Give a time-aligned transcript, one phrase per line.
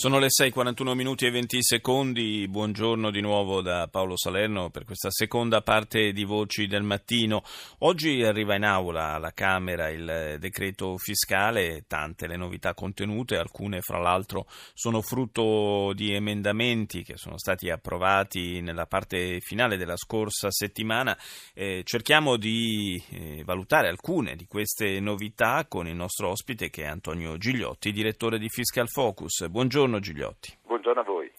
[0.00, 2.48] Sono le 6:41 minuti e 20 secondi.
[2.48, 7.42] Buongiorno di nuovo da Paolo Salerno per questa seconda parte di Voci del Mattino.
[7.80, 13.98] Oggi arriva in aula alla Camera il decreto fiscale, tante le novità contenute, alcune fra
[13.98, 21.14] l'altro sono frutto di emendamenti che sono stati approvati nella parte finale della scorsa settimana.
[21.52, 26.86] Eh, cerchiamo di eh, valutare alcune di queste novità con il nostro ospite che è
[26.86, 29.46] Antonio Gigliotti, direttore di Fiscal Focus.
[29.46, 29.88] Buongiorno.
[29.90, 30.56] Buongiorno Gigliotti.
[30.66, 31.30] Buongiorno a voi.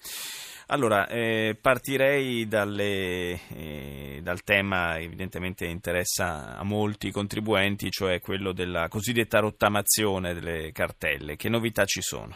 [0.68, 8.52] Allora, eh, partirei dalle, eh, dal tema che evidentemente interessa a molti contribuenti, cioè quello
[8.52, 11.38] della cosiddetta rottamazione delle cartelle.
[11.38, 12.36] Che novità ci sono?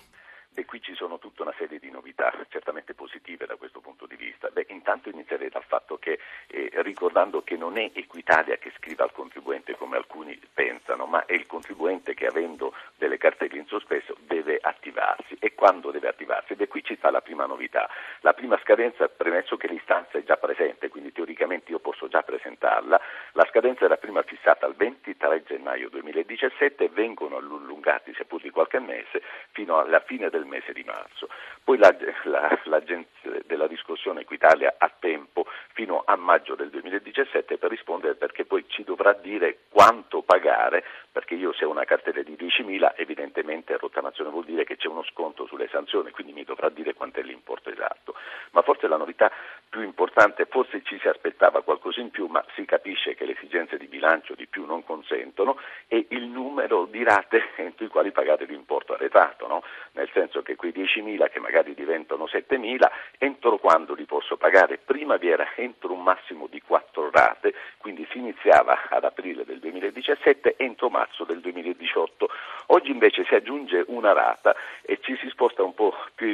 [0.51, 4.15] Beh, qui ci sono tutta una serie di novità certamente positive da questo punto di
[4.15, 4.49] vista.
[4.49, 9.11] Beh, intanto inizierei dal fatto che, eh, ricordando che non è Equitalia che scrive al
[9.11, 14.57] contribuente come alcuni pensano, ma è il contribuente che avendo delle cartelle in sospeso deve
[14.95, 15.35] attivarsi.
[15.39, 16.53] E quando deve attivarsi?
[16.53, 17.89] Ed è qui ci sta la prima novità.
[18.21, 22.99] La prima scadenza, premesso che l'istanza è già presente, quindi teoricamente io posso già presentarla,
[23.35, 28.79] la scadenza era prima fissata al 23 gennaio 2017 e vengono allungati, seppur di qualche
[28.79, 31.27] mese, fino alla fine del mese di marzo.
[31.61, 37.69] Poi la, la, l'Agenzia della riscossione Equitalia ha tempo fino a maggio del 2017 per
[37.69, 42.37] rispondere perché poi ci dovrà dire quanto pagare, perché io se ho una cartella di
[42.39, 46.93] 10.000 evidentemente rottamazione vuol dire che c'è uno sconto sulle sanzioni, quindi mi dovrà dire
[46.93, 48.15] quanto è l'importo esatto.
[48.51, 49.29] Ma forse la novità
[49.75, 53.75] più importante, forse ci si aspettava qualcosa in più, ma si capisce che le esigenze
[53.75, 55.59] di bilancio di più non consentono,
[55.89, 59.63] è il numero di rate entro i quali pagare l'importo arretrato, no?
[59.91, 64.77] nel senso che quei 10.000 che magari diventano 7.000, entro quando li posso pagare?
[64.77, 69.59] Prima vi era entro un massimo di 4 rate, quindi si iniziava ad aprile del
[69.59, 72.29] 2017 entro marzo del 2018.
[72.67, 76.33] Oggi invece si aggiunge una rata e ci si sposta un po' più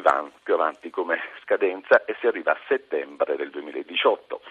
[0.53, 1.19] avanti come
[1.51, 4.41] scadenza e si arriva a settembre del 2018.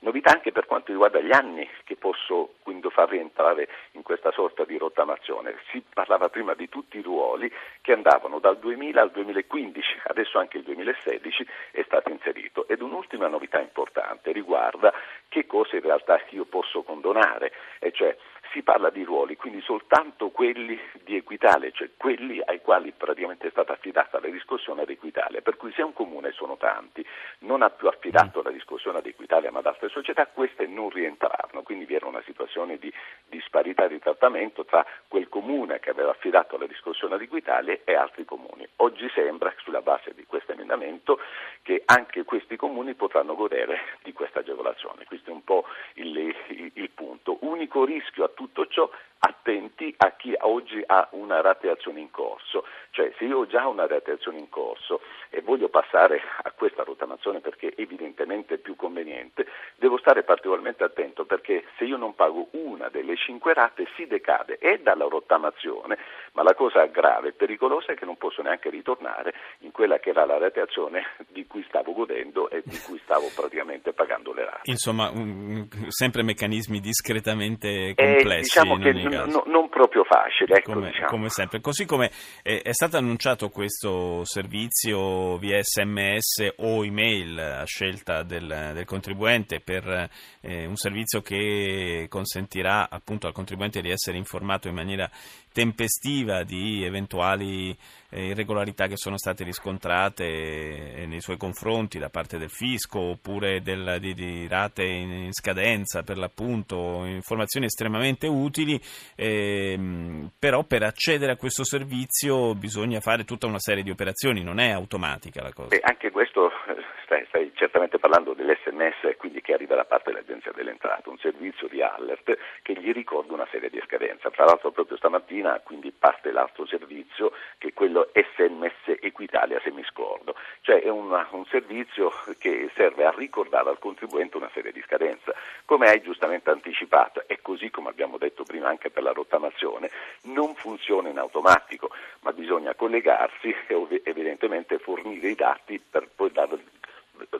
[0.00, 4.64] Novità anche per quanto riguarda gli anni che posso quindi far rientrare in questa sorta
[4.64, 5.56] di rottamazione.
[5.70, 10.58] Si parlava prima di tutti i ruoli che andavano dal 2000 al 2015, adesso anche
[10.58, 12.66] il 2016 è stato inserito.
[12.68, 14.92] Ed un'ultima novità importante riguarda
[15.28, 18.16] che cosa in realtà io posso condonare, e cioè
[18.52, 23.50] si parla di ruoli, quindi soltanto quelli di Equitalia, cioè quelli ai quali praticamente è
[23.50, 27.04] stata affidata la riscossione ad Equitalia, per cui se un comune sono tanti,
[27.40, 31.62] non ha più affidato la riscossione ad Equitalia ma ad altre società, queste non rientrarono,
[31.62, 32.92] quindi vi era una situazione di
[33.26, 38.24] disparità di trattamento tra quel comune che aveva affidato la riscossione ad Equitalia e altri
[38.24, 38.66] comuni.
[38.76, 41.20] Oggi sembra, sulla base di questo emendamento,
[41.62, 45.04] che anche questi comuni potranno godere di questa agevolazione.
[45.04, 47.38] Questo è un po' il, il, il punto.
[47.40, 48.90] Unico rischio a tutto ciò
[49.22, 53.86] attenti a chi oggi ha una rateazione in corso, cioè se io ho già una
[53.86, 59.46] rateazione in corso e voglio passare a questa rottamazione perché evidentemente è più conveniente,
[59.76, 64.56] devo stare particolarmente attento perché se io non pago una delle cinque rate si decade
[64.58, 65.98] e dalla rottamazione,
[66.32, 70.10] ma la cosa grave e pericolosa è che non posso neanche ritornare in quella che
[70.10, 74.70] era la rateazione di cui stavo godendo di cui stavo praticamente pagando le rate.
[74.70, 78.58] Insomma, um, sempre meccanismi discretamente complessi.
[78.58, 81.08] Eh, diciamo che n- non proprio facile, ecco, come, diciamo.
[81.08, 81.60] come, sempre.
[81.60, 82.10] Così come
[82.42, 89.60] è, è, stato annunciato questo servizio via sms o email a scelta del, del contribuente
[89.60, 90.08] per
[90.40, 95.10] eh, un servizio che consentirà appunto al contribuente di essere informato in maniera
[95.52, 97.76] tempestiva di eventuali
[98.09, 103.60] eh, irregolarità che sono state riscontrate eh, nei suoi confronti da parte del fisco oppure
[103.60, 108.80] del, di, di, rate in, in, scadenza per l'appunto, informazioni estremamente utili,
[109.16, 114.58] ehm, però per accedere a questo servizio bisogna fare tutta una serie di operazioni, non
[114.58, 115.68] è automatica la cosa.
[115.68, 120.52] Beh, anche questo eh, stai, stai certamente parlando dell'SMS, quindi che arriva da parte dell'Agenzia
[120.52, 124.30] delle Entrate, un servizio di alert che gli ricorda una serie di scadenze.
[124.30, 129.84] Tra l'altro proprio stamattina quindi parte l'altro servizio che è quello SMS Equitalia se mi
[129.84, 134.82] scordo, cioè è una, un servizio che serve a ricordare al contribuente una serie di
[134.82, 135.34] scadenze.
[135.64, 139.90] Come hai giustamente anticipato e così come abbiamo detto prima anche per la rottamazione,
[140.22, 146.58] non funziona in automatico, ma bisogna collegarsi e evidentemente fornire i dati per poi dare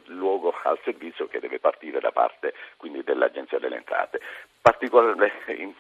[0.07, 4.21] luogo al servizio che deve partire da parte quindi dell'Agenzia delle Entrate.
[4.62, 5.33] Particolare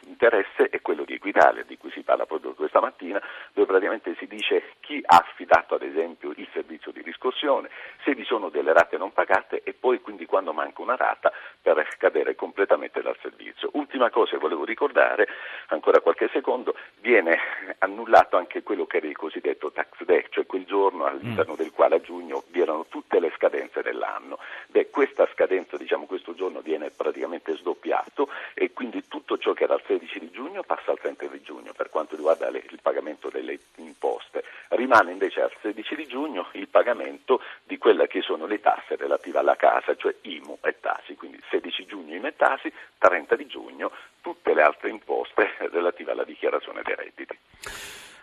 [0.06, 3.20] interesse è quello di Equitalia, di cui si parla proprio questa mattina,
[3.52, 7.68] dove praticamente si dice chi ha affidato ad esempio il servizio di riscossione,
[8.04, 11.30] se vi sono delle rate non pagate e poi quindi quando manca una rata
[11.60, 13.68] per scadere completamente dal servizio.
[13.74, 15.28] Ultima cosa che volevo ricordare,
[15.74, 17.38] ancora qualche secondo, viene
[17.78, 21.56] annullato anche quello che era il cosiddetto tax day, cioè quel giorno all'interno mm.
[21.56, 24.38] del quale a giugno vi erano tutte le scadenze dell'anno.
[24.68, 29.74] Beh, questa scadenza, diciamo questo giorno viene praticamente sdoppiato e quindi tutto ciò che era
[29.74, 33.28] il 16 di giugno passa al 30 di giugno per quanto riguarda le, il pagamento
[33.30, 34.44] delle imposte.
[34.68, 39.38] Rimane invece al 16 di giugno il pagamento di quelle che sono le tasse relative
[39.38, 43.90] alla casa, cioè IMU e tassi, quindi 16 giugno IMU e tassi, 30 di giugno
[44.60, 47.38] le altre imposte relative alla dichiarazione dei redditi.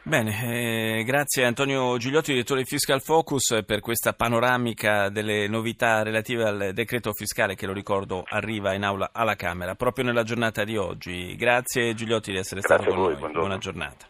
[0.03, 6.43] Bene, eh, grazie Antonio Gigliotti, direttore di Fiscal Focus, per questa panoramica delle novità relative
[6.45, 10.77] al decreto fiscale che, lo ricordo, arriva in aula alla Camera proprio nella giornata di
[10.77, 11.35] oggi.
[11.35, 13.19] Grazie Gigliotti di essere grazie stato con voi, noi.
[13.19, 13.47] Buongiorno.
[13.47, 14.07] Buona giornata.